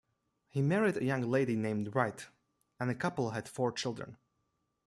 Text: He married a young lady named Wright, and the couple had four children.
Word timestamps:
He 0.49 0.63
married 0.63 0.97
a 0.97 1.03
young 1.05 1.21
lady 1.21 1.55
named 1.55 1.93
Wright, 1.93 2.25
and 2.79 2.89
the 2.89 2.95
couple 2.95 3.29
had 3.29 3.47
four 3.47 3.71
children. 3.71 4.17